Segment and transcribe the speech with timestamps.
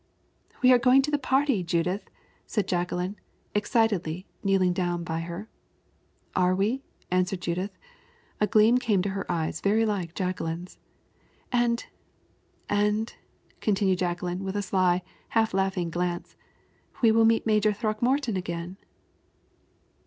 [0.63, 2.09] "We are going to the party, Judith,"
[2.47, 3.17] said Jacqueline,
[3.53, 5.47] excitedly, kneeling down by her.
[6.35, 6.81] "Are we?"
[7.11, 7.77] answered Judith.
[8.39, 10.79] A gleam came into her eyes very like Jacqueline's.
[11.51, 11.85] "And
[12.67, 13.13] and"
[13.61, 16.35] continued Jacqueline with a sly, half laughing glance,
[17.03, 18.77] "we will meet Major Throckmorton again."